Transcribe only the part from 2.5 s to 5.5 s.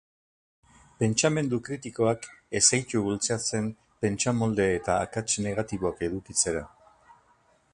ez zaitu bultzatzen pentsamolde eta akats